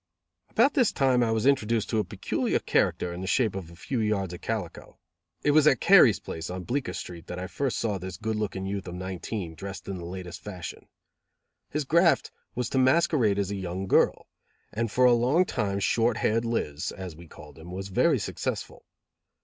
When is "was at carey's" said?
5.51-6.19